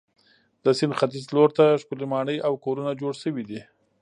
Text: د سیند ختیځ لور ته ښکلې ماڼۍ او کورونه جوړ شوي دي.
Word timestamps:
د 0.63 0.65
سیند 0.77 0.97
ختیځ 0.99 1.25
لور 1.35 1.49
ته 1.57 1.65
ښکلې 1.81 2.05
ماڼۍ 2.13 2.37
او 2.47 2.53
کورونه 2.65 2.91
جوړ 3.01 3.13
شوي 3.23 3.43
دي. 3.49 3.61